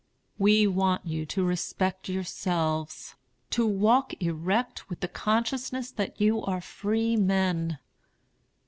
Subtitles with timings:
[0.49, 3.13] ]"We want you to respect yourselves;
[3.51, 7.77] to walk erect, with the consciousness that you are free men.